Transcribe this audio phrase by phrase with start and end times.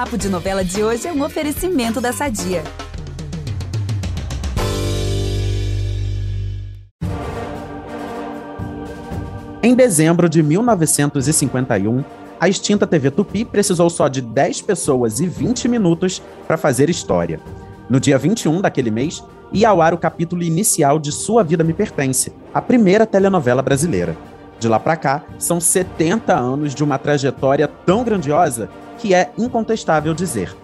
[0.00, 2.64] Papo de Novela de hoje é um oferecimento da Sadia.
[9.62, 12.02] Em dezembro de 1951,
[12.40, 17.38] a extinta TV Tupi precisou só de 10 pessoas e 20 minutos para fazer história.
[17.86, 19.22] No dia 21 daquele mês,
[19.52, 24.16] ia ao ar o capítulo inicial de Sua Vida Me Pertence, a primeira telenovela brasileira.
[24.58, 30.12] De lá para cá, são 70 anos de uma trajetória tão grandiosa que é incontestável
[30.12, 30.54] dizer.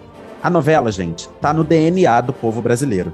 [0.43, 3.13] A novela, gente, tá no DNA do povo brasileiro.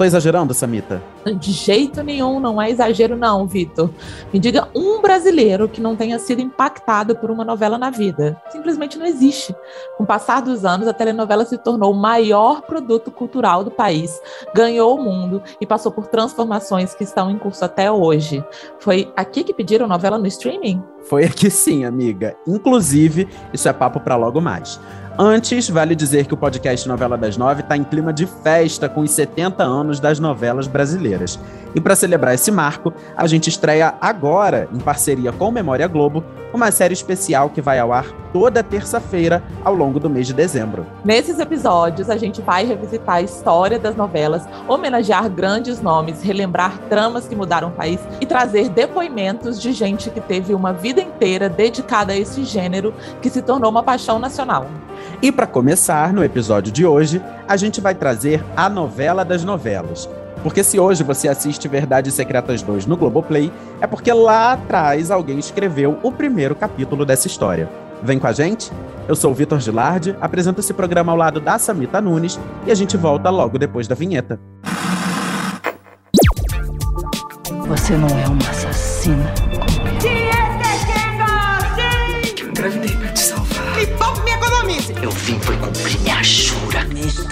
[0.00, 1.02] Tô exagerando, Samita?
[1.38, 3.90] De jeito nenhum, não é exagero, não, Vitor.
[4.32, 8.40] Me diga um brasileiro que não tenha sido impactado por uma novela na vida.
[8.48, 9.54] Simplesmente não existe.
[9.98, 14.18] Com o passar dos anos, a telenovela se tornou o maior produto cultural do país,
[14.54, 18.42] ganhou o mundo e passou por transformações que estão em curso até hoje.
[18.78, 20.82] Foi aqui que pediram novela no streaming?
[21.10, 22.34] Foi aqui sim, amiga.
[22.46, 24.80] Inclusive, isso é papo para logo mais.
[25.22, 29.02] Antes, vale dizer que o podcast Novela das Nove está em clima de festa com
[29.02, 31.38] os 70 anos das novelas brasileiras.
[31.74, 36.70] E para celebrar esse marco, a gente estreia agora, em parceria com Memória Globo, uma
[36.70, 40.86] série especial que vai ao ar toda terça-feira ao longo do mês de dezembro.
[41.04, 47.28] Nesses episódios, a gente vai revisitar a história das novelas, homenagear grandes nomes, relembrar tramas
[47.28, 52.14] que mudaram o país e trazer depoimentos de gente que teve uma vida inteira dedicada
[52.14, 54.66] a esse gênero que se tornou uma paixão nacional.
[55.22, 60.08] E para começar, no episódio de hoje, a gente vai trazer a novela das novelas.
[60.42, 65.38] Porque se hoje você assiste Verdades Secretas 2 no Globoplay, é porque lá atrás alguém
[65.38, 67.68] escreveu o primeiro capítulo dessa história.
[68.02, 68.72] Vem com a gente?
[69.06, 72.74] Eu sou o Vitor Gilardi, apresento esse programa ao lado da Samita Nunes e a
[72.74, 74.40] gente volta logo depois da vinheta.
[77.68, 79.34] Você não é uma assassina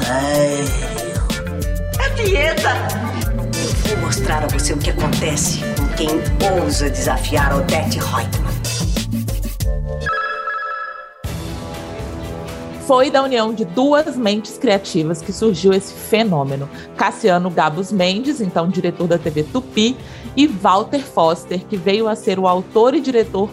[0.08, 0.64] Mistério.
[2.00, 2.70] É dieta.
[3.90, 6.08] Eu vou mostrar a você o que acontece com quem
[6.62, 8.48] ousa desafiar Odette Reutemann.
[12.86, 16.70] Foi da união de duas mentes criativas que surgiu esse fenômeno.
[16.96, 19.94] Cassiano Gabos Mendes, então diretor da TV Tupi,
[20.34, 23.50] e Walter Foster, que veio a ser o autor e diretor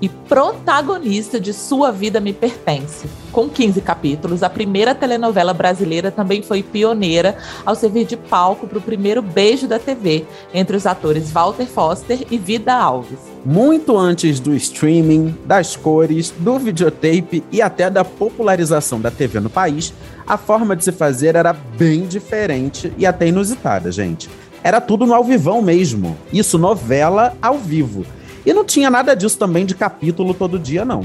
[0.00, 3.06] e protagonista de Sua Vida Me Pertence.
[3.32, 8.78] Com 15 capítulos, a primeira telenovela brasileira também foi pioneira ao servir de palco para
[8.78, 13.18] o primeiro beijo da TV entre os atores Walter Foster e Vida Alves.
[13.44, 19.50] Muito antes do streaming, das cores, do videotape e até da popularização da TV no
[19.50, 19.92] país,
[20.26, 24.28] a forma de se fazer era bem diferente e até inusitada, gente.
[24.62, 26.16] Era tudo no ao vivão mesmo.
[26.32, 28.04] Isso, novela ao vivo
[28.44, 31.04] e não tinha nada disso também de capítulo todo dia, não.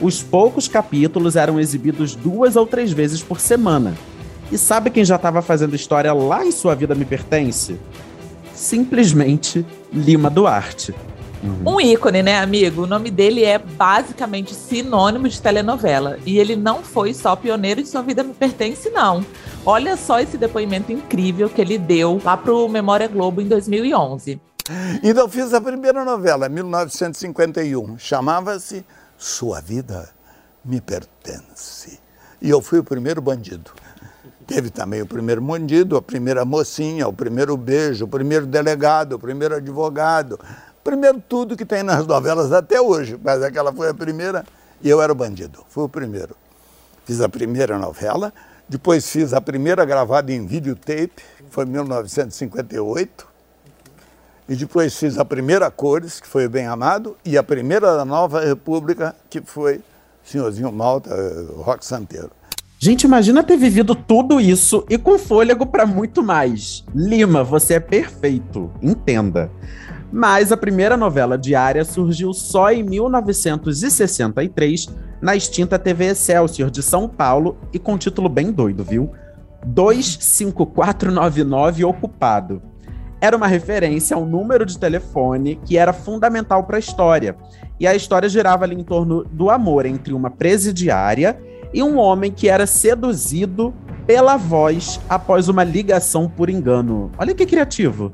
[0.00, 3.94] Os poucos capítulos eram exibidos duas ou três vezes por semana.
[4.50, 7.78] E sabe quem já estava fazendo história lá em Sua Vida Me Pertence?
[8.54, 10.94] Simplesmente Lima Duarte.
[11.42, 11.76] Uhum.
[11.76, 12.82] Um ícone, né, amigo?
[12.82, 16.18] O nome dele é basicamente sinônimo de telenovela.
[16.26, 19.24] E ele não foi só pioneiro de Sua Vida Me Pertence, não.
[19.64, 24.40] Olha só esse depoimento incrível que ele deu lá pro Memória Globo em 2011.
[25.02, 27.98] Então fiz a primeira novela, 1951.
[27.98, 28.84] Chamava-se
[29.18, 30.08] Sua Vida
[30.64, 31.98] Me Pertence.
[32.40, 33.70] E eu fui o primeiro bandido.
[34.46, 39.18] Teve também o primeiro bandido, a primeira mocinha, o primeiro beijo, o primeiro delegado, o
[39.18, 40.38] primeiro advogado.
[40.82, 43.18] Primeiro tudo que tem nas novelas até hoje.
[43.22, 44.44] Mas aquela foi a primeira
[44.82, 45.64] e eu era o bandido.
[45.68, 46.36] Fui o primeiro.
[47.04, 48.32] Fiz a primeira novela,
[48.68, 53.29] depois fiz a primeira gravada em videotape, foi em 1958.
[54.50, 58.44] E depois fiz a primeira Cores, que foi Bem Amado, e a primeira da Nova
[58.44, 59.80] República, que foi
[60.24, 62.32] Senhorzinho Malta, eh, Rock Santeiro.
[62.76, 66.84] Gente, imagina ter vivido tudo isso e com fôlego para muito mais.
[66.92, 69.52] Lima, você é perfeito, entenda.
[70.10, 74.88] Mas a primeira novela diária surgiu só em 1963,
[75.22, 79.12] na extinta TV Excelsior de São Paulo e com título bem doido, viu?
[79.64, 82.69] 25499 Ocupado
[83.20, 87.36] era uma referência ao número de telefone que era fundamental para a história.
[87.78, 91.38] E a história girava ali em torno do amor entre uma presidiária
[91.72, 93.74] e um homem que era seduzido
[94.06, 97.10] pela voz após uma ligação por engano.
[97.18, 98.12] Olha que criativo.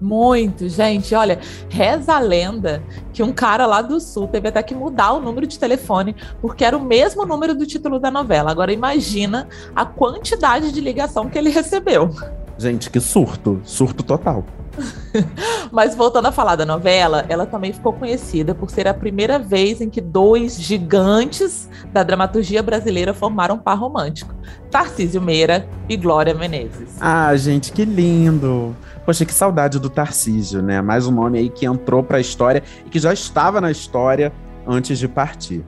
[0.00, 1.14] Muito, gente.
[1.14, 5.20] Olha, reza a lenda que um cara lá do sul teve até que mudar o
[5.20, 8.50] número de telefone, porque era o mesmo número do título da novela.
[8.50, 12.10] Agora imagina a quantidade de ligação que ele recebeu.
[12.58, 13.60] Gente, que surto.
[13.64, 14.44] Surto total.
[15.70, 19.80] Mas voltando a falar da novela, ela também ficou conhecida por ser a primeira vez
[19.80, 24.34] em que dois gigantes da dramaturgia brasileira formaram um par romântico:
[24.70, 26.96] Tarcísio Meira e Glória Menezes.
[27.00, 28.74] Ah, gente, que lindo!
[29.04, 30.80] Poxa, que saudade do Tarcísio, né?
[30.80, 34.32] Mais um nome aí que entrou para a história e que já estava na história
[34.66, 35.64] antes de partir.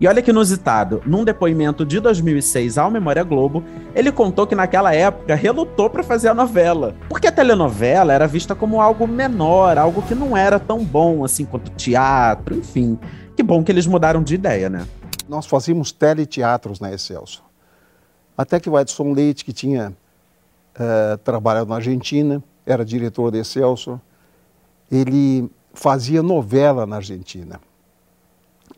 [0.00, 3.62] E olha que inusitado, num depoimento de 2006 ao Memória Globo,
[3.94, 8.54] ele contou que naquela época relutou para fazer a novela, porque a telenovela era vista
[8.54, 12.98] como algo menor, algo que não era tão bom assim quanto teatro, enfim.
[13.36, 14.86] Que bom que eles mudaram de ideia, né?
[15.28, 17.42] Nós fazíamos teleteatros na Excelso.
[18.36, 19.92] Até que o Edson Leite, que tinha
[20.74, 24.00] uh, trabalhado na Argentina, era diretor da Excelso,
[24.90, 27.60] ele fazia novela na Argentina.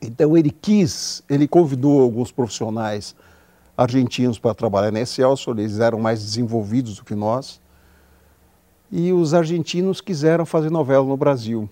[0.00, 3.14] Então ele quis, ele convidou alguns profissionais
[3.76, 7.60] argentinos para trabalhar na Excelsior, eles eram mais desenvolvidos do que nós,
[8.90, 11.68] e os argentinos quiseram fazer novela no Brasil.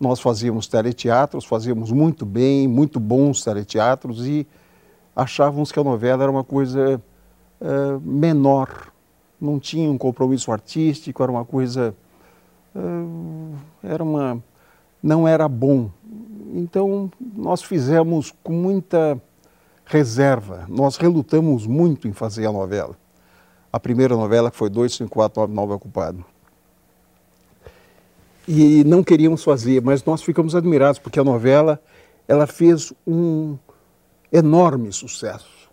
[0.00, 4.46] Nós fazíamos teleteatros, fazíamos muito bem, muito bons teleteatros, e
[5.14, 7.02] achávamos que a novela era uma coisa
[7.60, 8.92] uh, menor,
[9.40, 11.94] não tinha um compromisso artístico, era uma coisa.
[12.74, 14.42] Uh, era uma.
[15.02, 15.90] Não era bom
[16.54, 19.20] então, nós fizemos com muita
[19.84, 22.96] reserva, nós relutamos muito em fazer a novela.
[23.72, 26.24] A primeira novela que foi 25499 Ocupado.
[28.46, 31.80] E não queríamos fazer, mas nós ficamos admirados porque a novela
[32.26, 33.58] ela fez um
[34.32, 35.68] enorme sucesso.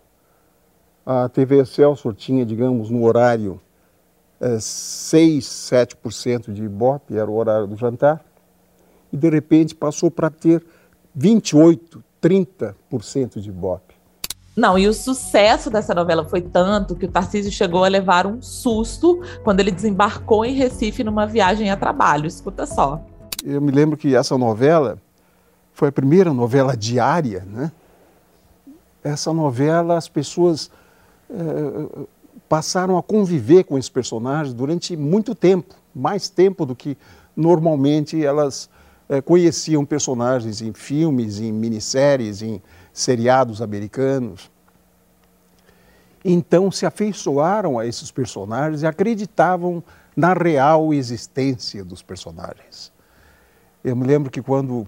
[1.06, 3.62] A TV Excelsior tinha, digamos, no horário
[4.42, 8.24] é, 6, 7% de Ibope, era o horário do jantar
[9.12, 10.64] e de repente passou para ter
[11.14, 13.96] 28, 30% de Ibope.
[14.56, 18.42] Não, e o sucesso dessa novela foi tanto que o Tarcísio chegou a levar um
[18.42, 22.26] susto quando ele desembarcou em Recife numa viagem a trabalho.
[22.26, 23.04] Escuta só.
[23.44, 24.98] Eu me lembro que essa novela
[25.74, 27.70] foi a primeira novela diária, né?
[29.04, 30.72] Essa novela, as pessoas
[31.30, 32.06] é,
[32.48, 36.98] passaram a conviver com esses personagens durante muito tempo, mais tempo do que
[37.36, 38.70] normalmente elas
[39.08, 42.62] é, conheciam personagens em filmes, em minisséries, em
[42.92, 44.50] seriados americanos.
[46.24, 49.84] Então se afeiçoaram a esses personagens e acreditavam
[50.16, 52.92] na real existência dos personagens.
[53.84, 54.88] Eu me lembro que quando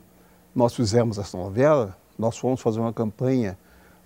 [0.56, 3.58] nós fizemos essa novela, nós fomos fazer uma campanha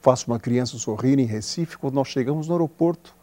[0.01, 3.15] Faça uma Criança Sorrir em Recife, quando nós chegamos no aeroporto,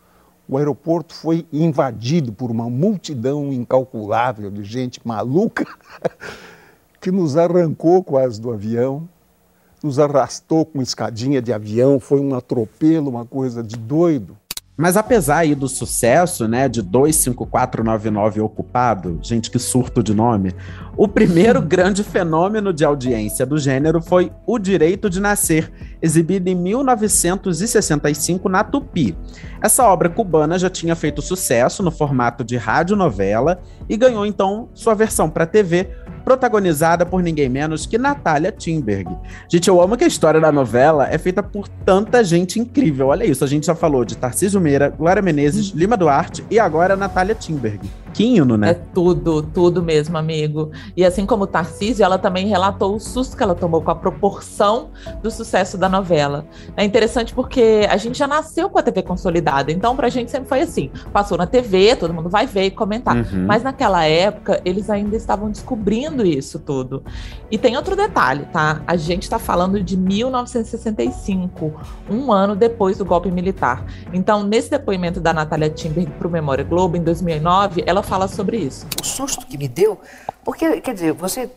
[0.49, 5.67] o aeroporto foi invadido por uma multidão incalculável de gente maluca
[7.01, 9.09] que nos arrancou quase do avião,
[9.83, 14.37] nos arrastou com escadinha de avião, foi um atropelo, uma coisa de doido.
[14.81, 20.55] Mas apesar aí do sucesso, né, de 25499 ocupado, gente que surto de nome,
[20.97, 26.55] o primeiro grande fenômeno de audiência do gênero foi O Direito de Nascer, exibido em
[26.55, 29.17] 1965 na Tupi.
[29.63, 34.95] Essa obra cubana já tinha feito sucesso no formato de radionovela e ganhou então sua
[34.95, 35.89] versão para TV
[36.25, 39.17] protagonizada por ninguém menos que Natália Timberg.
[39.49, 43.09] Gente, eu amo que a história da novela é feita por tanta gente incrível.
[43.09, 46.97] Olha isso, a gente já falou de Tarcísio Meira, Glória Menezes, Lima Duarte e agora
[46.97, 47.81] Natália Timberg.
[48.57, 48.71] Né?
[48.71, 50.71] É tudo, tudo mesmo, amigo.
[50.97, 54.91] E assim como Tarcísio, ela também relatou o susto que ela tomou com a proporção
[55.23, 56.47] do sucesso da novela.
[56.77, 60.49] É interessante porque a gente já nasceu com a TV consolidada, então pra gente sempre
[60.49, 63.17] foi assim: passou na TV, todo mundo vai ver e comentar.
[63.17, 63.47] Uhum.
[63.47, 67.03] Mas naquela época, eles ainda estavam descobrindo isso tudo.
[67.51, 68.83] E tem outro detalhe, tá?
[68.87, 71.73] A gente está falando de 1965,
[72.11, 73.85] um ano depois do golpe militar.
[74.13, 78.57] Então, nesse depoimento da Natália Timberg para o Memória Globo, em 2009, ela fala sobre
[78.57, 78.87] isso.
[79.01, 80.01] O susto que me deu,
[80.43, 81.51] porque, quer dizer, você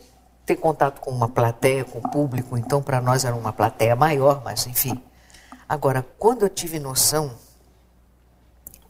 [0.45, 4.43] ter contato com uma plateia, com o público, então para nós era uma plateia maior,
[4.43, 5.01] mas enfim.
[5.67, 7.33] Agora, quando eu tive noção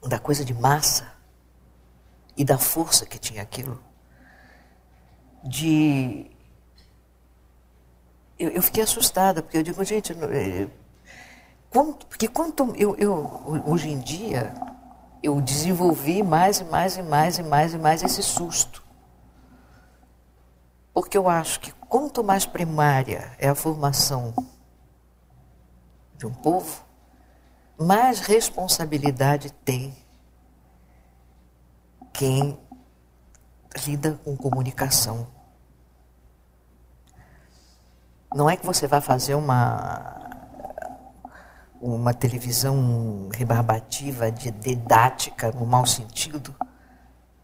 [0.07, 1.05] da coisa de massa
[2.35, 3.79] e da força que tinha aquilo,
[5.43, 6.25] de.
[8.39, 10.67] Eu, eu fiquei assustada, porque eu digo, gente, é,
[11.69, 14.51] quanto, porque quanto eu, eu, hoje em dia,
[15.21, 18.83] eu desenvolvi mais e mais e mais e mais e mais esse susto.
[20.93, 24.33] Porque eu acho que quanto mais primária é a formação
[26.17, 26.83] de um povo,
[27.77, 29.95] mais responsabilidade tem
[32.13, 32.59] quem
[33.85, 35.27] lida com comunicação.
[38.33, 40.40] Não é que você vai fazer uma
[41.81, 46.55] uma televisão rebarbativa, didática, no mau sentido,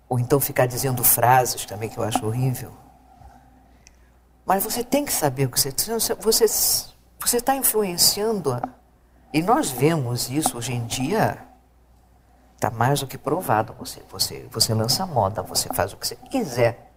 [0.08, 2.72] ou então ficar dizendo frases também que eu acho horrível.
[4.46, 5.74] Mas você tem que saber o que você
[6.20, 6.46] você
[7.20, 8.62] você está influenciando
[9.34, 11.44] e nós vemos isso hoje em dia
[12.56, 13.76] está mais do que provado.
[13.80, 16.94] Você você você lança moda, você faz o que você quiser.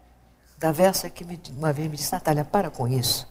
[0.59, 3.27] Da Versa que me, uma vez me disse, Natália, para com isso.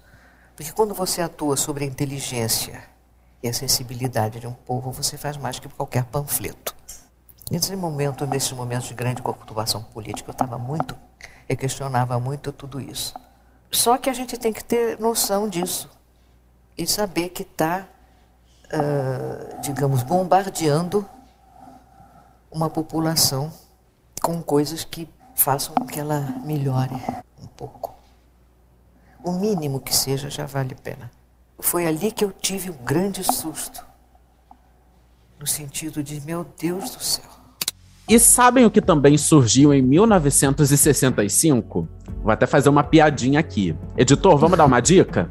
[0.55, 2.83] Porque quando você atua sobre a inteligência
[3.41, 6.75] e a sensibilidade de um povo, você faz mais que qualquer panfleto.
[7.49, 10.95] Nesse momento, nesses momentos de grande ocupação política, eu estava muito,
[11.47, 13.13] eu questionava muito tudo isso.
[13.71, 15.89] Só que a gente tem que ter noção disso
[16.77, 17.87] e saber que está,
[18.65, 21.07] uh, digamos, bombardeando
[22.51, 23.51] uma população
[24.21, 26.95] com coisas que façam com que ela melhore
[27.41, 27.95] um pouco.
[29.23, 31.18] O mínimo que seja já vale a pena.
[31.59, 33.85] Foi ali que eu tive um grande susto.
[35.39, 37.25] No sentido de, meu Deus do céu.
[38.07, 41.87] E sabem o que também surgiu em 1965?
[42.23, 43.75] Vou até fazer uma piadinha aqui.
[43.95, 45.29] Editor, vamos dar uma dica?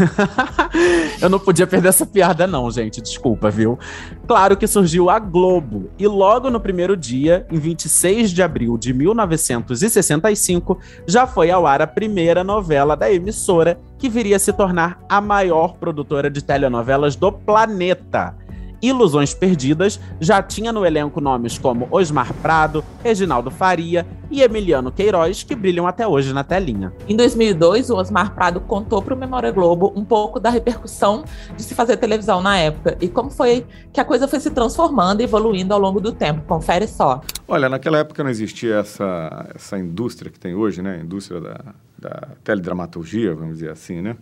[1.20, 3.00] eu não podia perder essa piada, não, gente.
[3.00, 3.78] Desculpa, viu?
[4.26, 5.90] Claro que surgiu a Globo.
[5.98, 11.82] E logo no primeiro dia, em 26 de abril de 1965, já foi ao ar
[11.82, 17.16] a primeira novela da emissora, que viria a se tornar a maior produtora de telenovelas
[17.16, 18.34] do planeta.
[18.82, 25.42] Ilusões Perdidas já tinha no elenco nomes como Osmar Prado, Reginaldo Faria e Emiliano Queiroz,
[25.42, 26.92] que brilham até hoje na telinha.
[27.08, 31.24] Em 2002, o Osmar Prado contou para o Memória Globo um pouco da repercussão
[31.56, 35.20] de se fazer televisão na época e como foi que a coisa foi se transformando
[35.20, 36.42] e evoluindo ao longo do tempo.
[36.46, 37.20] Confere só.
[37.46, 40.96] Olha, naquela época não existia essa, essa indústria que tem hoje, né?
[41.00, 44.16] A indústria da, da teledramaturgia, vamos dizer assim, né?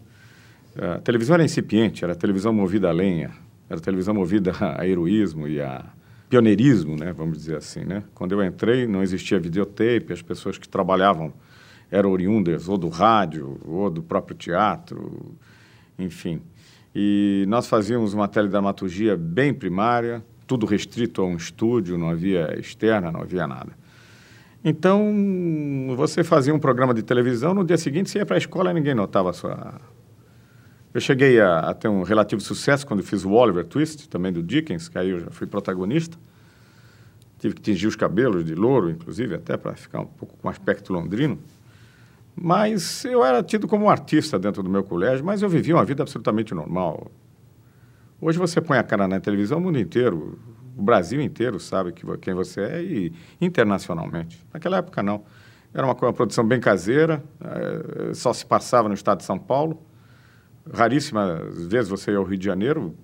[0.76, 3.30] A televisão era incipiente, era televisão movida a lenha
[3.68, 5.84] era televisão movida a heroísmo e a
[6.28, 8.02] pioneirismo, né, vamos dizer assim, né?
[8.14, 11.32] Quando eu entrei, não existia videotape, as pessoas que trabalhavam
[11.90, 15.34] eram oriundas ou do rádio ou do próprio teatro,
[15.98, 16.40] enfim.
[16.94, 23.10] E nós fazíamos uma teledramaturgia bem primária, tudo restrito a um estúdio, não havia externa,
[23.10, 23.72] não havia nada.
[24.64, 28.70] Então, você fazia um programa de televisão, no dia seguinte você ia para a escola
[28.70, 29.80] e ninguém notava a sua,
[30.98, 34.42] eu cheguei a, a, ter um relativo sucesso quando fiz o Oliver Twist, também do
[34.42, 36.18] Dickens, que aí eu já fui protagonista.
[37.38, 40.92] Tive que tingir os cabelos de louro, inclusive, até para ficar um pouco com aspecto
[40.92, 41.38] londrino.
[42.34, 45.84] Mas eu era tido como um artista dentro do meu colégio, mas eu vivia uma
[45.84, 47.10] vida absolutamente normal.
[48.20, 50.36] Hoje você põe a cara na televisão, o mundo inteiro,
[50.76, 54.44] o Brasil inteiro sabe que, quem você é e internacionalmente.
[54.52, 55.22] Naquela época, não.
[55.72, 59.80] Era uma, uma produção bem caseira, é, só se passava no estado de São Paulo
[60.72, 62.94] raríssimas vezes você ia ao Rio de Janeiro.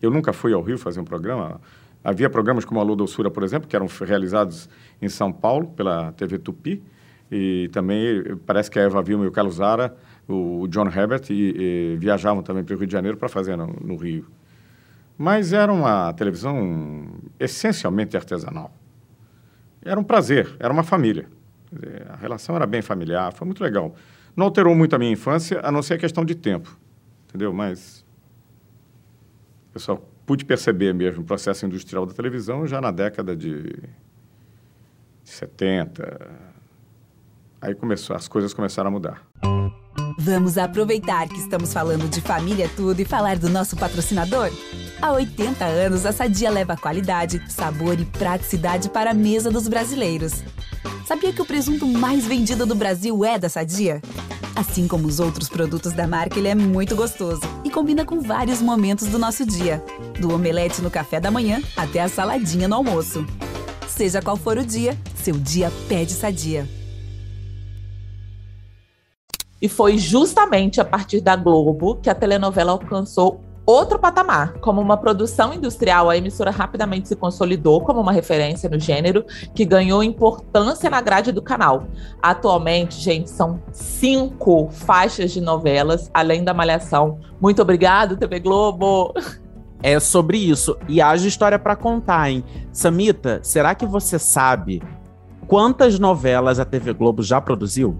[0.00, 1.60] Eu nunca fui ao Rio fazer um programa.
[2.02, 4.68] Havia programas como a Lua Doçura, por exemplo, que eram realizados
[5.02, 6.82] em São Paulo pela TV Tupi.
[7.30, 9.94] E também parece que a Eva Vilma e o Carlos Zara,
[10.26, 13.66] o John Herbert, e, e viajavam também para o Rio de Janeiro para fazer no,
[13.66, 14.26] no Rio.
[15.16, 17.08] Mas era uma televisão
[17.38, 18.72] essencialmente artesanal.
[19.82, 21.26] Era um prazer, era uma família.
[22.08, 23.94] A relação era bem familiar, foi muito legal.
[24.38, 26.78] Não alterou muito a minha infância, a não ser a questão de tempo,
[27.26, 27.52] entendeu?
[27.52, 28.04] Mas
[29.74, 33.82] eu só pude perceber mesmo o processo industrial da televisão já na década de
[35.24, 36.30] 70.
[37.60, 39.26] Aí começou, as coisas começaram a mudar.
[40.20, 44.50] Vamos aproveitar que estamos falando de família tudo e falar do nosso patrocinador?
[45.02, 50.44] Há 80 anos, a Sadia leva qualidade, sabor e praticidade para a mesa dos brasileiros.
[51.04, 54.00] Sabia que o presunto mais vendido do Brasil é da Sadia?
[54.58, 58.60] Assim como os outros produtos da marca, ele é muito gostoso e combina com vários
[58.60, 59.80] momentos do nosso dia,
[60.20, 63.24] do omelete no café da manhã até a saladinha no almoço.
[63.86, 66.68] Seja qual for o dia, seu dia pede Sadia.
[69.62, 74.54] E foi justamente a partir da Globo que a telenovela alcançou outro patamar.
[74.60, 79.66] Como uma produção industrial, a emissora rapidamente se consolidou como uma referência no gênero, que
[79.66, 81.86] ganhou importância na grade do canal.
[82.22, 87.20] Atualmente, gente, são cinco faixas de novelas, além da Malhação.
[87.38, 89.12] Muito obrigado, TV Globo!
[89.82, 90.76] É sobre isso.
[90.88, 92.42] E haja história para contar, hein?
[92.72, 94.82] Samita, será que você sabe
[95.46, 97.96] quantas novelas a TV Globo já produziu?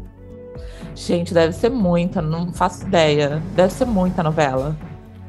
[0.95, 3.41] Gente, deve ser muita, não faço ideia.
[3.55, 4.75] Deve ser muita novela.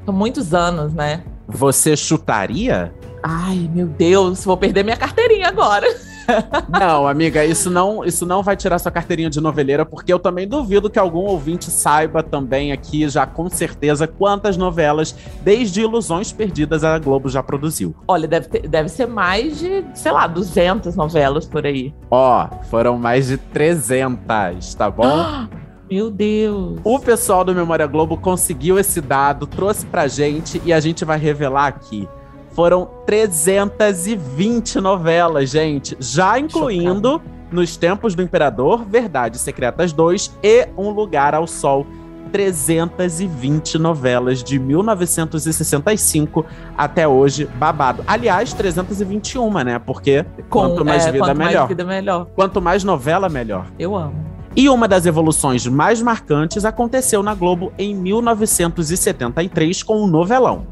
[0.05, 1.23] São muitos anos, né?
[1.47, 2.93] Você chutaria?
[3.23, 5.87] Ai, meu Deus, vou perder minha carteirinha agora.
[6.69, 10.47] Não, amiga, isso não, isso não vai tirar sua carteirinha de noveleira, porque eu também
[10.47, 16.83] duvido que algum ouvinte saiba também aqui, já com certeza, quantas novelas, desde Ilusões Perdidas,
[16.83, 17.95] a Globo já produziu.
[18.07, 21.93] Olha, deve, ter, deve ser mais de, sei lá, 200 novelas por aí.
[22.11, 25.47] Ó, foram mais de 300, tá bom?
[25.89, 26.79] Meu Deus.
[26.83, 31.17] O pessoal do Memória Globo conseguiu esse dado, trouxe pra gente e a gente vai
[31.17, 32.07] revelar aqui.
[32.51, 37.39] Foram 320 novelas, gente, já incluindo Chocado.
[37.51, 41.85] Nos Tempos do Imperador, Verdades Secretas 2 e Um Lugar ao Sol.
[42.31, 46.45] 320 novelas de 1965
[46.77, 48.03] até hoje, babado.
[48.05, 49.79] Aliás, 321, né?
[49.79, 51.59] Porque Com, quanto mais é, vida, quanto melhor.
[51.61, 52.27] Mais vida, melhor.
[52.35, 53.65] Quanto mais novela, melhor.
[53.79, 54.28] Eu amo.
[54.55, 60.65] E uma das evoluções mais marcantes aconteceu na Globo em 1973 com o novelão.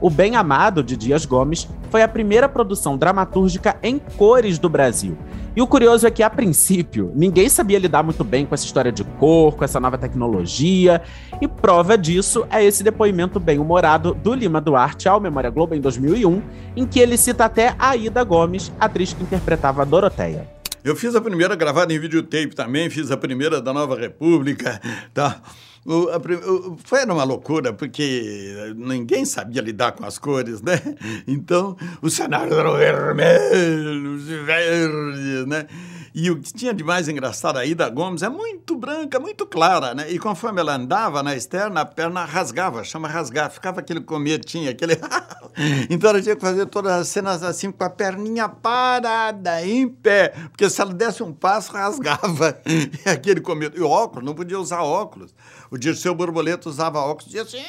[0.00, 5.16] O Bem Amado, de Dias Gomes, foi a primeira produção dramatúrgica em cores do Brasil.
[5.54, 8.90] E o curioso é que, a princípio, ninguém sabia lidar muito bem com essa história
[8.90, 11.02] de cor, com essa nova tecnologia.
[11.40, 16.42] E prova disso é esse depoimento bem-humorado do Lima Duarte ao Memória Globo em 2001,
[16.76, 20.59] em que ele cita até a Ida Gomes, atriz que interpretava a Doroteia.
[20.82, 24.80] Eu fiz a primeira gravada em videotape também, fiz a primeira da Nova República,
[25.12, 25.40] tá?
[25.84, 30.78] O, a, o, foi uma loucura, porque ninguém sabia lidar com as cores, né?
[31.26, 35.66] Então, o cenário era vermelho, verdes, né?
[36.14, 39.94] E o que tinha de mais engraçado aí da Gomes é muito branca, muito clara,
[39.94, 40.10] né?
[40.10, 44.98] E conforme ela andava na externa, a perna rasgava, chama rasgar, ficava aquele cometinho, aquele.
[45.88, 50.34] então ela tinha que fazer todas as cenas assim, com a perninha parada, em pé,
[50.50, 52.60] porque se ela desse um passo, rasgava.
[52.66, 53.78] E aquele cometo.
[53.78, 55.32] E óculos, não podia usar óculos.
[55.70, 57.64] O Dirceu Borboleta usava óculos, dizia assim,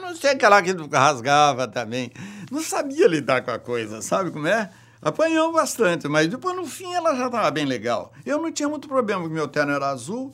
[0.00, 2.10] não sei o que lá que rasgava também.
[2.50, 4.68] Não sabia lidar com a coisa, sabe como é?
[5.02, 8.12] Apanhou bastante, mas depois no fim ela já estava bem legal.
[8.24, 10.32] Eu não tinha muito problema, porque meu terno era azul,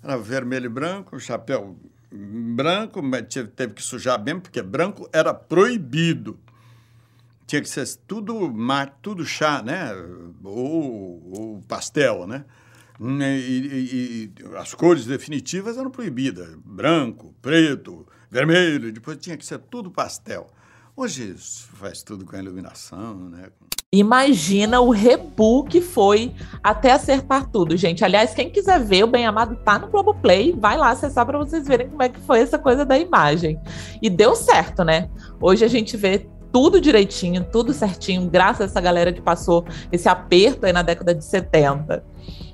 [0.00, 1.76] era vermelho e branco, chapéu
[2.12, 6.38] branco, mas teve que sujar bem, porque branco era proibido.
[7.44, 9.90] Tinha que ser tudo mar, tudo chá, né?
[10.44, 12.44] Ou, ou pastel, né?
[13.00, 19.58] E, e, e, as cores definitivas eram proibidas: branco, preto, vermelho, depois tinha que ser
[19.58, 20.48] tudo pastel.
[20.96, 23.48] Hoje faz tudo com iluminação, né?
[23.92, 28.04] Imagina o rebu que foi até acertar tudo, gente.
[28.04, 31.66] Aliás, quem quiser ver, o Bem Amado tá no Globoplay, vai lá acessar para vocês
[31.66, 33.58] verem como é que foi essa coisa da imagem.
[34.00, 35.10] E deu certo, né?
[35.40, 40.08] Hoje a gente vê tudo direitinho, tudo certinho, graças a essa galera que passou esse
[40.08, 42.04] aperto aí na década de 70.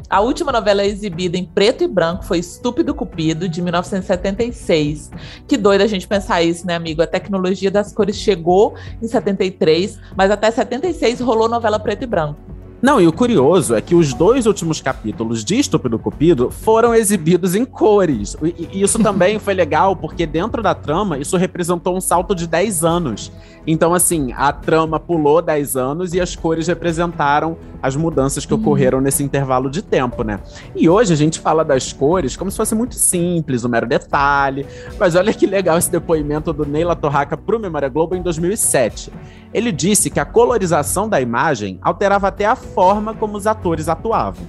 [0.09, 5.11] A última novela exibida em preto e branco foi Estúpido Cupido, de 1976.
[5.47, 7.03] Que doido a gente pensar isso, né, amigo?
[7.03, 12.41] A tecnologia das cores chegou em 73, mas até 76 rolou novela preto e branco.
[12.83, 17.55] Não, e o curioso é que os dois últimos capítulos de Estúpido Cupido foram exibidos
[17.55, 18.37] em cores.
[18.43, 22.83] E isso também foi legal, porque dentro da trama, isso representou um salto de 10
[22.83, 23.31] anos.
[23.67, 28.61] Então, assim, a trama pulou 10 anos e as cores representaram as mudanças que uhum.
[28.61, 30.41] ocorreram nesse intervalo de tempo, né?
[30.75, 34.67] E hoje a gente fala das cores como se fosse muito simples, um mero detalhe.
[34.99, 39.13] Mas olha que legal esse depoimento do Neila Torraca pro Memória Globo em 2007.
[39.53, 44.47] Ele disse que a colorização da imagem alterava até a forma como os atores atuavam.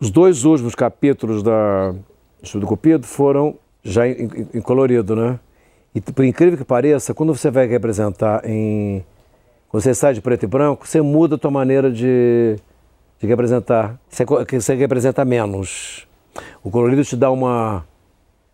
[0.00, 1.94] Os dois últimos capítulos da
[2.42, 5.38] Estudo Cupido foram já em, em, colorido, né?
[5.94, 9.04] E por incrível que pareça, quando você vai representar em.
[9.68, 12.56] Quando você sai de preto e branco, você muda a tua maneira de,
[13.18, 13.98] de representar.
[14.08, 16.06] Você, você representa menos.
[16.62, 17.84] O colorido te dá uma.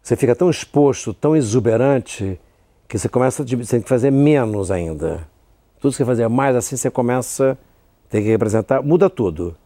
[0.03, 2.41] Você fica tão exposto, tão exuberante,
[2.89, 5.29] que você começa a tem que fazer menos ainda.
[5.81, 7.59] Tudo que você fazer mais assim, você começa
[8.11, 9.57] tem que representar, muda tudo.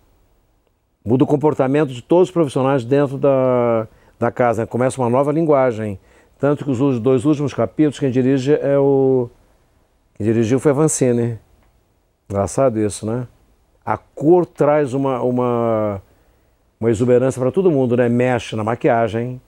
[1.04, 4.66] Muda o comportamento de todos os profissionais dentro da, da casa.
[4.66, 5.98] Começa uma nova linguagem.
[6.38, 9.28] Tanto que os dois últimos capítulos, quem dirige é o.
[10.14, 11.38] Quem dirigiu foi a Vancini.
[12.28, 13.26] Engraçado isso, né?
[13.84, 16.02] A cor traz uma, uma,
[16.78, 18.08] uma exuberância para todo mundo, né?
[18.08, 19.40] Mexe na maquiagem.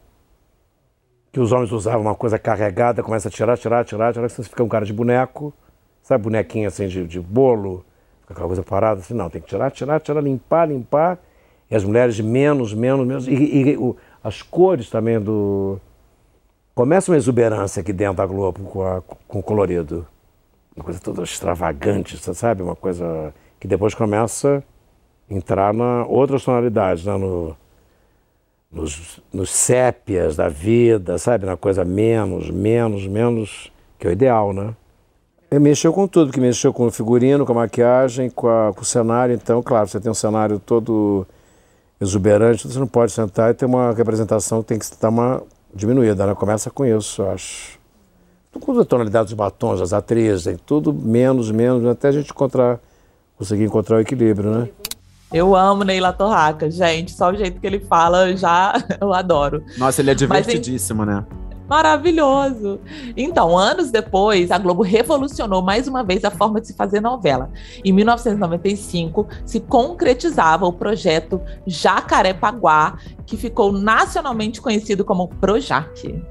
[1.32, 4.62] Que os homens usavam uma coisa carregada, começa a tirar, tirar, tirar, tirar, você fica
[4.64, 5.54] um cara de boneco.
[6.06, 7.84] Sabe, bonequinho assim de, de bolo?
[8.30, 11.18] aquela coisa parada, assim, não, tem que tirar, tirar, tirar, limpar, limpar.
[11.68, 13.26] E as mulheres menos, menos, menos.
[13.26, 15.80] E, e o, as cores também do.
[16.76, 20.06] Começa uma exuberância aqui dentro da Globo com, a, com o colorido.
[20.76, 22.62] Uma coisa toda extravagante, você sabe?
[22.62, 24.62] Uma coisa que depois começa
[25.28, 27.16] a entrar na outras tonalidades, né?
[27.16, 27.56] no,
[28.70, 31.46] nos, nos sépias da vida, sabe?
[31.46, 34.72] Na coisa menos, menos, menos, que é o ideal, né?
[35.50, 38.82] Ele mexeu com tudo, porque mexeu com o figurino, com a maquiagem, com, a, com
[38.82, 39.34] o cenário.
[39.34, 41.26] Então, claro, você tem um cenário todo
[42.00, 45.42] exuberante, você não pode sentar e ter uma representação que tem que estar uma
[45.74, 46.34] diminuída, né?
[46.34, 47.78] Começa com isso, eu acho.
[48.52, 52.80] Tudo a tonalidade dos batons, das atrizes, tudo menos, menos, até a gente encontrar,
[53.36, 54.68] conseguir encontrar o equilíbrio, né?
[55.32, 57.12] Eu amo Neila Torraca, gente.
[57.12, 59.62] Só o jeito que ele fala, eu já eu adoro.
[59.76, 61.24] Nossa, ele é divertidíssimo, Mas, né?
[61.68, 62.80] Maravilhoso!
[63.16, 67.50] Então, anos depois, a Globo revolucionou mais uma vez a forma de se fazer novela.
[67.84, 76.22] Em 1995, se concretizava o projeto Jacarepaguá, que ficou nacionalmente conhecido como Projac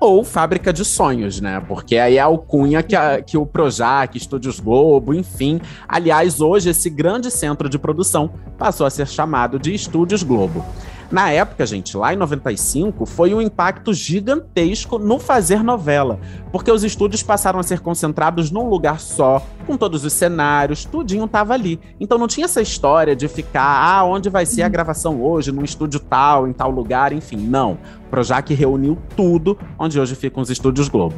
[0.00, 1.60] ou Fábrica de Sonhos, né?
[1.66, 5.60] Porque aí é a alcunha que, a, que o Projac, Estúdios Globo, enfim.
[5.88, 10.64] Aliás, hoje esse grande centro de produção passou a ser chamado de Estúdios Globo.
[11.10, 16.18] Na época, gente, lá em 95, foi um impacto gigantesco no fazer novela,
[16.50, 21.28] porque os estúdios passaram a ser concentrados num lugar só, com todos os cenários, tudinho
[21.28, 21.78] tava ali.
[22.00, 25.64] Então não tinha essa história de ficar, ah, onde vai ser a gravação hoje, num
[25.64, 27.78] estúdio tal, em tal lugar, enfim, não.
[28.10, 31.16] Projac reuniu tudo onde hoje ficam os estúdios Globo.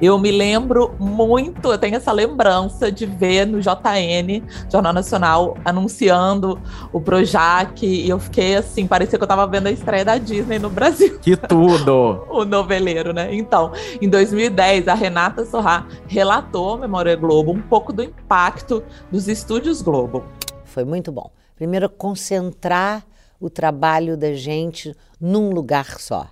[0.00, 6.58] Eu me lembro muito, eu tenho essa lembrança de ver no JN, Jornal Nacional, anunciando
[6.90, 10.58] o Projac, e eu fiquei assim, parecia que eu estava vendo a estreia da Disney
[10.58, 11.18] no Brasil.
[11.18, 12.24] Que tudo!
[12.32, 13.34] o noveleiro, né?
[13.34, 18.82] Então, em 2010, a Renata Sorrá relatou ao Memória Globo um pouco do impacto
[19.12, 20.24] dos estúdios Globo.
[20.64, 21.30] Foi muito bom.
[21.54, 23.04] Primeiro, concentrar
[23.38, 26.26] o trabalho da gente num lugar só.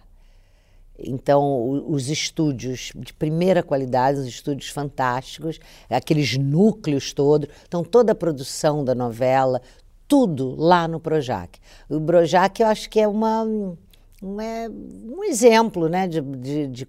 [0.98, 8.14] Então, os estúdios de primeira qualidade, os estúdios fantásticos, aqueles núcleos todos, então toda a
[8.16, 9.62] produção da novela,
[10.08, 11.58] tudo lá no Projac.
[11.88, 16.88] O Projac eu acho que é uma, um, é um exemplo né, de, de, de,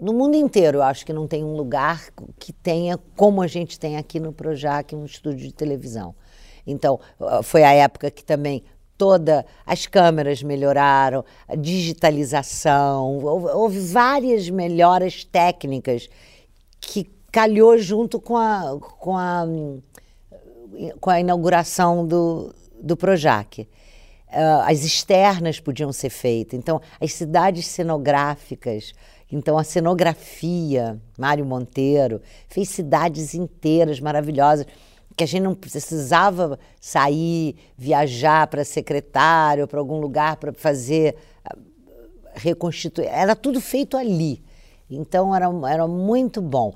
[0.00, 3.78] no mundo inteiro, eu acho que não tem um lugar que tenha como a gente
[3.78, 6.14] tem aqui no Projac, um estúdio de televisão.
[6.66, 6.98] Então,
[7.42, 8.62] foi a época que também
[9.00, 16.06] toda as câmeras melhoraram, a digitalização, houve, várias melhoras técnicas
[16.78, 19.46] que calhou junto com a, com a,
[21.00, 23.62] com a inauguração do, do Projac.
[23.62, 23.66] Uh,
[24.66, 28.92] as externas podiam ser feitas, então as cidades cenográficas,
[29.32, 34.66] então a cenografia, Mário Monteiro fez cidades inteiras maravilhosas
[35.20, 41.54] que a gente não precisava sair, viajar para secretário, para algum lugar para fazer ah,
[42.32, 43.04] reconstituir.
[43.06, 44.42] Era tudo feito ali.
[44.88, 46.74] Então era, era muito bom.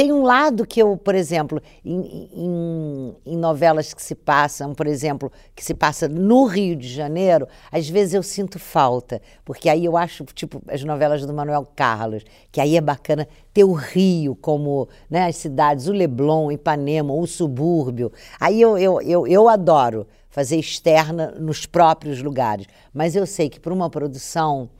[0.00, 4.86] Tem um lado que eu, por exemplo, em, em, em, novelas que se passam, por
[4.86, 9.84] exemplo, que se passa no Rio de Janeiro, às vezes eu sinto falta, porque aí
[9.84, 14.34] eu acho, tipo, as novelas do Manuel Carlos, que aí é bacana ter o Rio
[14.36, 18.10] como né, as cidades, o Leblon, Ipanema, o subúrbio.
[18.40, 23.60] Aí eu, eu, eu, eu adoro fazer externa nos próprios lugares, mas eu sei que
[23.60, 24.70] para uma produção,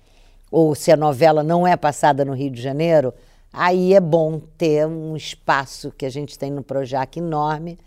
[0.51, 3.13] ou se a novela não é passada no Rio de Janeiro,
[3.53, 7.79] Aí é bom ter um espaço que a gente tem no Projac enorme,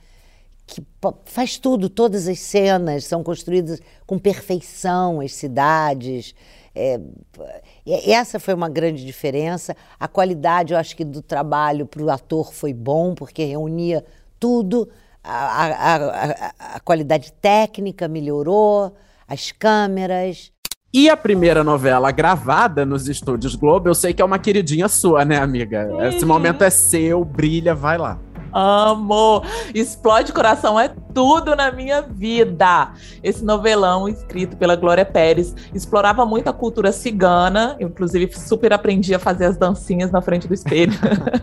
[0.66, 0.84] que
[1.26, 6.34] faz tudo, todas as cenas são construídas com perfeição, as cidades.
[6.76, 7.00] É,
[7.86, 9.76] essa foi uma grande diferença.
[10.00, 14.04] A qualidade, eu acho que do trabalho para o ator foi bom, porque reunia
[14.40, 14.90] tudo.
[15.24, 18.94] A, a, a, a qualidade técnica melhorou,
[19.28, 20.52] as câmeras.
[20.96, 25.26] E a primeira novela gravada nos estúdios Globo, eu sei que é uma queridinha sua,
[25.26, 25.90] né, amiga?
[26.08, 28.20] Esse momento é seu, brilha, vai lá.
[28.54, 29.44] Amo!
[29.74, 32.92] Explode Coração é tudo na minha vida.
[33.24, 39.20] Esse novelão, escrito pela Glória Pérez, explorava muito a cultura cigana, inclusive super aprendi a
[39.20, 40.94] fazer as dancinhas na frente do espelho.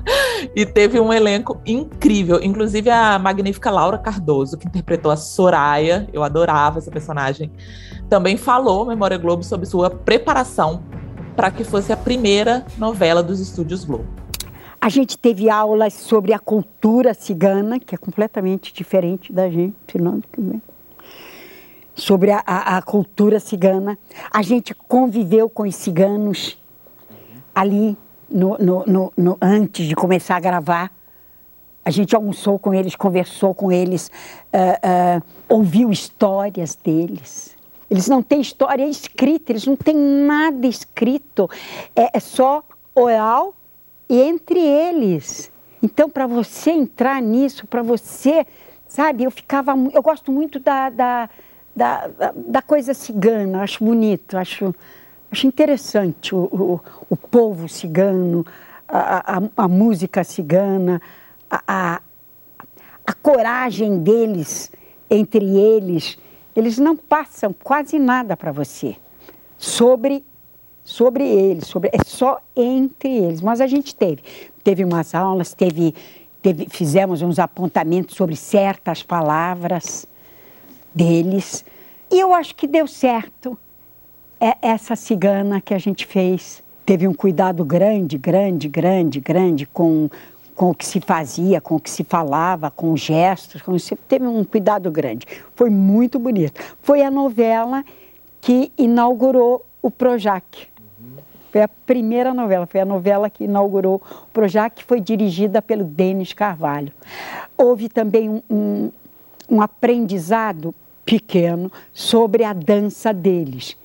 [0.54, 6.08] e teve um elenco incrível, inclusive a magnífica Laura Cardoso, que interpretou a Soraya.
[6.12, 7.50] Eu adorava essa personagem
[8.10, 10.82] também falou, Memória Globo, sobre sua preparação
[11.36, 14.29] para que fosse a primeira novela dos estúdios Globo.
[14.80, 19.76] A gente teve aulas sobre a cultura cigana, que é completamente diferente da gente,
[21.94, 23.98] sobre a, a, a cultura cigana.
[24.32, 26.58] A gente conviveu com os ciganos
[27.54, 27.94] ali
[28.30, 30.90] no, no, no, antes de começar a gravar.
[31.84, 34.10] A gente almoçou com eles, conversou com eles,
[34.54, 37.54] uh, uh, ouviu histórias deles.
[37.90, 41.50] Eles não têm história escrita, eles não têm nada escrito.
[41.94, 42.62] É, é só
[42.94, 43.54] oral
[44.10, 45.52] e entre eles.
[45.80, 48.44] Então, para você entrar nisso, para você,
[48.88, 49.72] sabe, eu ficava.
[49.92, 51.30] Eu gosto muito da, da,
[51.74, 54.74] da, da coisa cigana, acho bonito, acho,
[55.30, 58.44] acho interessante o, o, o povo cigano,
[58.88, 61.00] a, a, a música cigana,
[61.48, 62.02] a, a,
[63.06, 64.72] a coragem deles
[65.08, 66.18] entre eles.
[66.54, 68.96] Eles não passam quase nada para você
[69.56, 70.24] sobre
[70.90, 73.40] sobre eles, sobre, é só entre eles.
[73.40, 74.22] Mas a gente teve,
[74.64, 75.94] teve umas aulas, teve,
[76.42, 80.04] teve, fizemos uns apontamentos sobre certas palavras
[80.92, 81.64] deles.
[82.10, 83.56] E eu acho que deu certo.
[84.40, 90.10] É essa cigana que a gente fez teve um cuidado grande, grande, grande, grande com,
[90.56, 93.76] com o que se fazia, com o que se falava, com os gestos, com,
[94.08, 95.24] teve um cuidado grande.
[95.54, 96.60] Foi muito bonito.
[96.82, 97.84] Foi a novela
[98.40, 100.69] que inaugurou o Projac.
[101.50, 105.84] Foi a primeira novela, foi a novela que inaugurou o Projac, que foi dirigida pelo
[105.84, 106.92] Denis Carvalho.
[107.58, 108.92] Houve também um, um,
[109.48, 113.76] um aprendizado pequeno sobre a dança deles.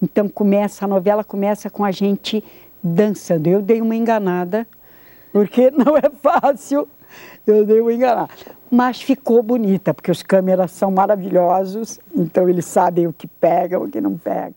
[0.00, 2.42] Então começa a novela começa com a gente
[2.82, 3.48] dançando.
[3.48, 4.66] Eu dei uma enganada,
[5.32, 6.88] porque não é fácil.
[7.44, 8.28] Eu dei uma enganada.
[8.70, 13.88] Mas ficou bonita, porque os câmeras são maravilhosos, então eles sabem o que pega, o
[13.88, 14.54] que não pega.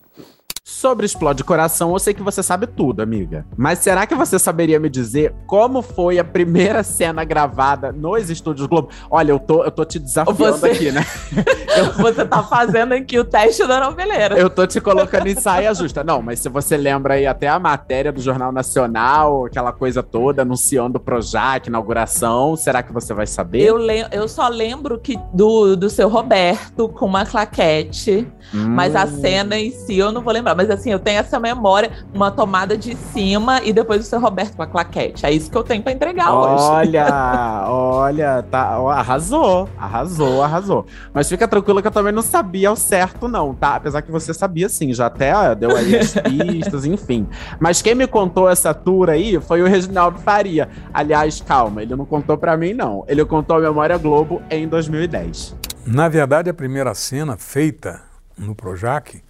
[0.72, 3.44] Sobre Explode Coração, eu sei que você sabe tudo, amiga.
[3.56, 8.66] Mas será que você saberia me dizer como foi a primeira cena gravada nos estúdios
[8.66, 8.88] Globo?
[9.10, 11.04] Olha, eu tô, eu tô te desafiando Você- aqui, né?
[11.98, 14.38] Você tá fazendo aqui o teste da noveleira.
[14.38, 16.02] Eu tô te colocando em saia justa.
[16.04, 20.42] Não, mas se você lembra aí até a matéria do Jornal Nacional, aquela coisa toda,
[20.42, 23.62] anunciando o Projac, inauguração, será que você vai saber?
[23.62, 29.04] Eu, lem- eu só lembro que do, do seu Roberto com uma claquete, mas a
[29.04, 29.20] Hum.
[29.20, 30.54] cena em si eu não vou lembrar.
[30.62, 34.54] Mas assim, eu tenho essa memória, uma tomada de cima e depois o seu Roberto
[34.54, 35.26] com a claquete.
[35.26, 36.62] É isso que eu tenho pra entregar hoje.
[36.62, 40.86] Olha, olha, tá, ó, arrasou, arrasou, arrasou.
[41.12, 43.74] Mas fica tranquila que eu também não sabia ao certo, não, tá?
[43.74, 47.26] Apesar que você sabia sim, já até ó, deu aí as pistas, enfim.
[47.58, 50.68] Mas quem me contou essa tour aí foi o Reginaldo Faria.
[50.94, 53.04] Aliás, calma, ele não contou pra mim, não.
[53.08, 55.56] Ele contou a Memória Globo em 2010.
[55.84, 58.00] Na verdade, a primeira cena feita
[58.38, 59.20] no Projac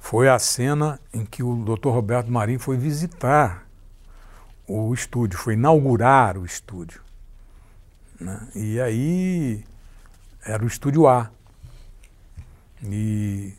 [0.00, 1.90] foi a cena em que o Dr.
[1.90, 3.66] Roberto Marinho foi visitar
[4.66, 7.02] o estúdio, foi inaugurar o estúdio.
[8.18, 8.48] né?
[8.56, 9.64] E aí
[10.44, 11.30] era o estúdio A.
[12.82, 13.52] E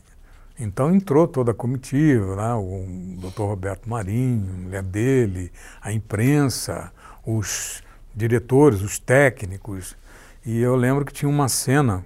[0.58, 2.54] então entrou toda a comitiva, né?
[2.54, 3.42] o Dr.
[3.42, 5.50] Roberto Marinho, a mulher dele,
[5.80, 6.92] a imprensa,
[7.24, 7.82] os
[8.14, 9.96] diretores, os técnicos.
[10.44, 12.04] E eu lembro que tinha uma cena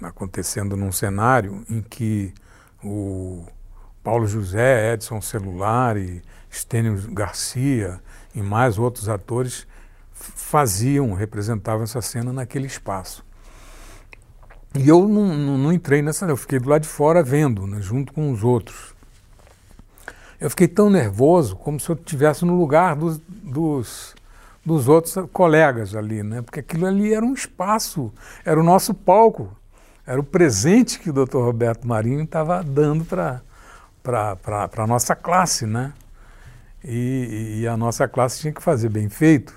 [0.00, 2.32] acontecendo num cenário em que
[2.82, 3.44] o
[4.06, 8.00] Paulo José, Edson Celulari, Stênio Garcia
[8.32, 9.66] e mais outros atores
[10.12, 13.26] faziam, representavam essa cena naquele espaço.
[14.76, 17.80] E eu não, não, não entrei nessa, eu fiquei do lado de fora vendo, né,
[17.80, 18.94] junto com os outros.
[20.40, 24.14] Eu fiquei tão nervoso como se eu estivesse no lugar dos, dos,
[24.64, 26.42] dos outros colegas ali, né?
[26.42, 28.12] porque aquilo ali era um espaço,
[28.44, 29.50] era o nosso palco,
[30.06, 31.38] era o presente que o Dr.
[31.38, 33.42] Roberto Marinho estava dando para
[34.14, 35.66] a nossa classe.
[35.66, 35.92] Né?
[36.84, 39.54] E, e a nossa classe tinha que fazer bem feito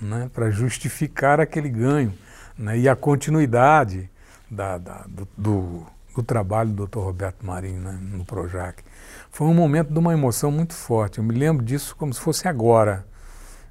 [0.00, 0.30] né?
[0.32, 2.12] para justificar aquele ganho
[2.56, 2.78] né?
[2.78, 4.10] e a continuidade
[4.50, 5.86] da, da, do, do,
[6.16, 6.98] do trabalho do Dr.
[7.00, 7.98] Roberto Marinho né?
[8.00, 8.82] no Projac.
[9.30, 11.18] Foi um momento de uma emoção muito forte.
[11.18, 13.06] Eu me lembro disso como se fosse agora.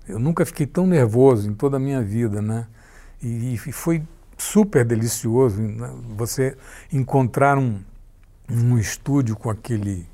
[0.07, 2.65] Eu nunca fiquei tão nervoso em toda a minha vida, né?
[3.21, 4.01] E, e foi
[4.37, 5.93] super delicioso né?
[6.15, 6.57] você
[6.91, 7.79] encontrar um,
[8.49, 10.07] um estúdio com aquele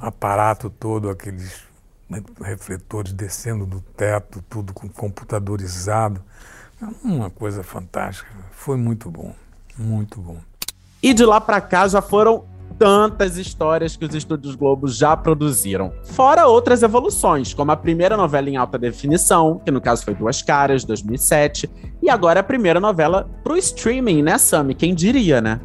[0.00, 1.62] aparato todo, aqueles
[2.08, 6.22] né, refletores descendo do teto, tudo com computadorizado.
[7.02, 8.30] Uma coisa fantástica.
[8.52, 9.34] Foi muito bom,
[9.78, 10.38] muito bom.
[11.02, 12.44] E de lá pra cá já foram
[12.78, 15.92] tantas histórias que os estúdios Globo já produziram.
[16.04, 20.42] Fora outras evoluções, como a primeira novela em alta definição, que no caso foi Duas
[20.42, 21.70] Caras, 2007,
[22.02, 24.74] e agora a primeira novela pro streaming, né, Sami?
[24.74, 25.60] Quem diria, né?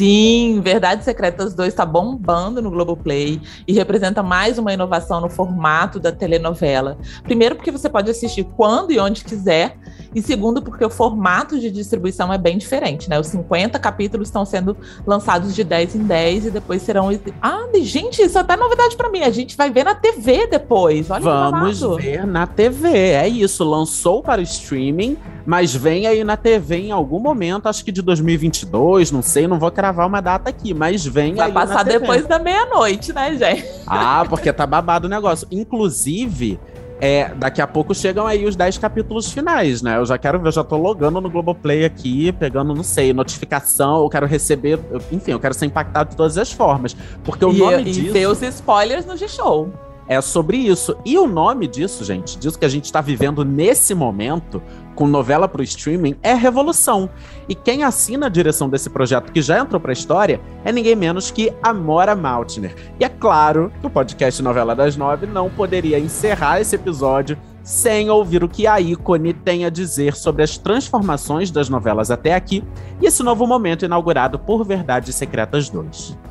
[0.00, 6.00] Sim, Verdades Secretas 2 está bombando no Globoplay e representa mais uma inovação no formato
[6.00, 6.96] da telenovela.
[7.22, 9.76] Primeiro, porque você pode assistir quando e onde quiser,
[10.14, 13.20] e segundo, porque o formato de distribuição é bem diferente, né?
[13.20, 14.74] Os 50 capítulos estão sendo
[15.06, 17.10] lançados de 10 em 10 e depois serão.
[17.42, 19.20] Ah, gente, isso é até novidade para mim.
[19.20, 21.10] A gente vai ver na TV depois.
[21.10, 22.88] Olha Vamos ver na TV.
[22.88, 25.18] É isso, lançou para o streaming,
[25.50, 29.58] mas vem aí na TV em algum momento, acho que de 2022, não sei, não
[29.58, 33.34] vou cravar uma data aqui, mas vem Vai aí na passar depois da meia-noite, né,
[33.34, 33.68] gente?
[33.84, 35.48] Ah, porque tá babado o negócio.
[35.50, 36.60] Inclusive,
[37.00, 39.96] é, daqui a pouco chegam aí os 10 capítulos finais, né?
[39.96, 44.04] Eu já quero ver, eu já tô logando no Globoplay aqui, pegando, não sei, notificação,
[44.04, 46.96] eu quero receber, eu- enfim, eu quero ser impactado de todas as formas.
[47.24, 48.12] Porque o e, nome e disso.
[48.12, 49.68] ver os spoilers no G-Show.
[50.10, 50.96] É sobre isso.
[51.04, 54.60] E o nome disso, gente, disso que a gente está vivendo nesse momento,
[54.96, 57.08] com novela para o streaming, é Revolução.
[57.48, 60.96] E quem assina a direção desse projeto, que já entrou para a história, é ninguém
[60.96, 62.74] menos que Amora Maltner.
[62.98, 68.10] E é claro que o podcast Novela das Nove não poderia encerrar esse episódio sem
[68.10, 72.64] ouvir o que a ícone tem a dizer sobre as transformações das novelas até aqui
[73.00, 76.29] e esse novo momento inaugurado por Verdades Secretas 2.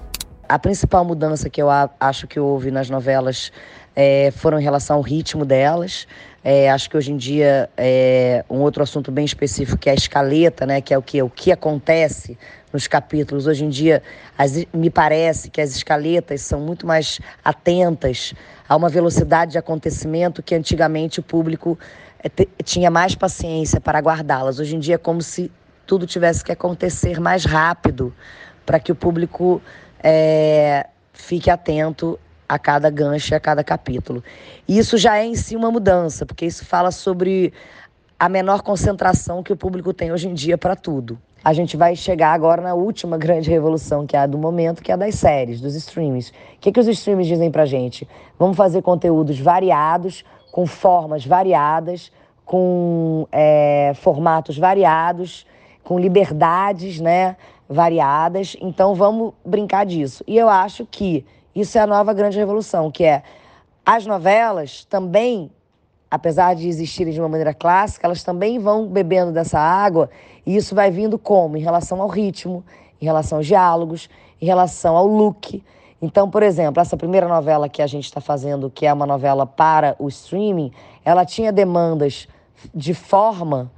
[0.49, 1.67] A principal mudança que eu
[1.99, 3.51] acho que houve nas novelas
[3.95, 6.07] é, foram em relação ao ritmo delas.
[6.43, 9.95] É, acho que hoje em dia é um outro assunto bem específico que é a
[9.95, 10.81] escaleta, né?
[10.81, 12.35] Que é o que o que acontece
[12.73, 13.45] nos capítulos.
[13.45, 14.01] Hoje em dia,
[14.35, 18.33] as, me parece que as escaletas são muito mais atentas
[18.67, 21.77] a uma velocidade de acontecimento que antigamente o público
[22.23, 22.29] é,
[22.63, 24.57] tinha mais paciência para aguardá-las.
[24.57, 25.51] Hoje em dia é como se
[25.85, 28.11] tudo tivesse que acontecer mais rápido
[28.65, 29.61] para que o público
[30.03, 34.23] é, fique atento a cada gancho, a cada capítulo.
[34.67, 37.53] Isso já é em si uma mudança, porque isso fala sobre
[38.19, 41.17] a menor concentração que o público tem hoje em dia para tudo.
[41.43, 44.91] A gente vai chegar agora na última grande revolução, que é a do momento, que
[44.91, 46.31] é a das séries, dos streams.
[46.31, 48.07] O que, que os streams dizem para gente?
[48.37, 52.11] Vamos fazer conteúdos variados, com formas variadas,
[52.43, 55.45] com é, formatos variados,
[55.83, 57.37] com liberdades, né?
[57.69, 58.57] Variadas.
[58.59, 60.23] Então vamos brincar disso.
[60.27, 63.21] E eu acho que isso é a nova grande revolução, que é
[63.85, 65.51] as novelas também,
[66.09, 70.09] apesar de existirem de uma maneira clássica, elas também vão bebendo dessa água
[70.45, 71.57] e isso vai vindo como?
[71.57, 72.63] Em relação ao ritmo,
[72.99, 74.09] em relação aos diálogos,
[74.41, 75.63] em relação ao look.
[76.01, 79.45] Então, por exemplo, essa primeira novela que a gente está fazendo, que é uma novela
[79.45, 80.71] para o streaming,
[81.03, 82.27] ela tinha demandas
[82.73, 83.71] de forma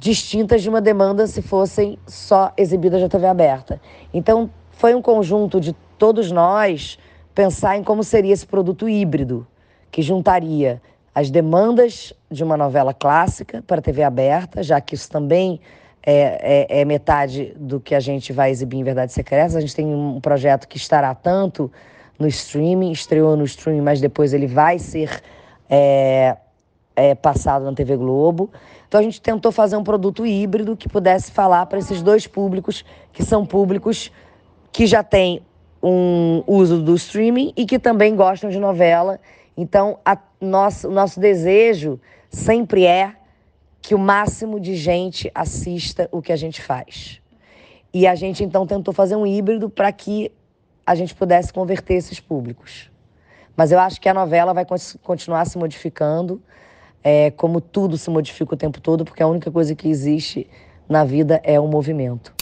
[0.00, 3.78] distintas de uma demanda se fossem só exibidas na TV aberta.
[4.14, 6.98] Então, foi um conjunto de todos nós
[7.34, 9.46] pensar em como seria esse produto híbrido,
[9.90, 10.80] que juntaria
[11.14, 15.60] as demandas de uma novela clássica para a TV aberta, já que isso também
[16.02, 19.54] é, é, é, metade do que a gente vai exibir em Verdades Secretas.
[19.54, 21.70] A gente tem um projeto que estará tanto
[22.18, 25.20] no streaming, estreou no streaming, mas depois ele vai ser
[25.68, 26.38] é,
[27.00, 28.50] é passado na TV Globo.
[28.86, 32.84] Então a gente tentou fazer um produto híbrido que pudesse falar para esses dois públicos,
[33.12, 34.12] que são públicos
[34.72, 35.42] que já têm
[35.82, 39.18] um uso do streaming e que também gostam de novela.
[39.56, 43.14] Então a nosso, o nosso desejo sempre é
[43.82, 47.20] que o máximo de gente assista o que a gente faz.
[47.92, 50.30] E a gente então tentou fazer um híbrido para que
[50.86, 52.90] a gente pudesse converter esses públicos.
[53.56, 54.66] Mas eu acho que a novela vai
[55.02, 56.42] continuar se modificando
[57.02, 60.46] é, como tudo se modifica o tempo todo, porque a única coisa que existe
[60.88, 62.32] na vida é o movimento.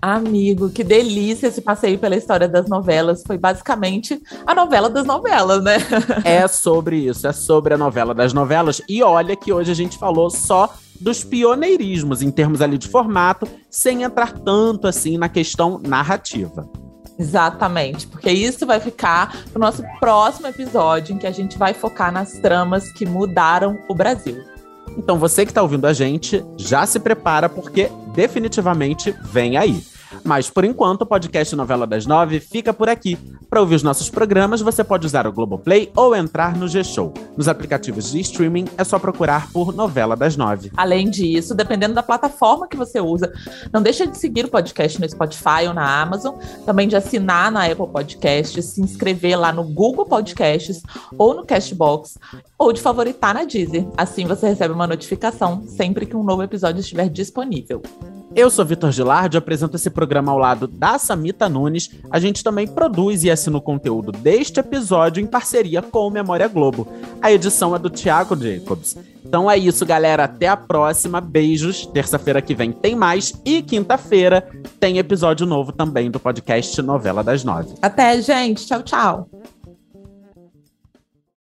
[0.00, 3.24] Amigo, que delícia esse passeio pela história das novelas.
[3.26, 5.76] Foi basicamente a novela das novelas, né?
[6.24, 8.80] é sobre isso, é sobre a novela das novelas.
[8.88, 13.48] E olha que hoje a gente falou só dos pioneirismos em termos ali de formato,
[13.68, 16.68] sem entrar tanto assim na questão narrativa.
[17.18, 22.12] Exatamente, porque isso vai ficar no nosso próximo episódio, em que a gente vai focar
[22.12, 24.40] nas tramas que mudaram o Brasil.
[24.96, 29.82] Então você que está ouvindo a gente, já se prepara porque definitivamente vem aí.
[30.24, 33.18] Mas por enquanto, o podcast Novela das Nove fica por aqui.
[33.48, 37.14] Para ouvir os nossos programas, você pode usar o Globoplay ou entrar no G-Show.
[37.36, 40.70] Nos aplicativos de streaming, é só procurar por Novela das Nove.
[40.76, 43.32] Além disso, dependendo da plataforma que você usa,
[43.72, 46.34] não deixa de seguir o podcast no Spotify ou na Amazon,
[46.66, 50.82] também de assinar na Apple Podcasts, se inscrever lá no Google Podcasts
[51.16, 52.18] ou no Castbox,
[52.58, 53.86] ou de favoritar na Deezer.
[53.96, 57.82] Assim você recebe uma notificação sempre que um novo episódio estiver disponível.
[58.36, 61.90] Eu sou Vitor Gilardi, apresento esse programa ao lado da Samita Nunes.
[62.10, 66.46] A gente também produz e assina o conteúdo deste episódio em parceria com o Memória
[66.46, 66.86] Globo.
[67.20, 68.96] A edição é do Thiago Jacobs.
[69.24, 70.24] Então é isso, galera.
[70.24, 71.20] Até a próxima.
[71.20, 71.86] Beijos.
[71.86, 73.32] Terça-feira que vem tem mais.
[73.44, 74.46] E quinta-feira
[74.78, 77.74] tem episódio novo também do podcast Novela das Nove.
[77.82, 78.66] Até, gente.
[78.66, 79.28] Tchau, tchau.